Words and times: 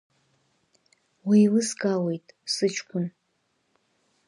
Уеилыскаауеит, 1.27 2.27
сыҷкәын. 2.53 3.05